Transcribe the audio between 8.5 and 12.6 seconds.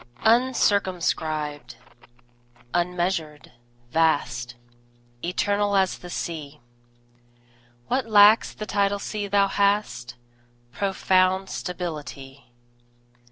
the tidal sea thou hast Profound stability.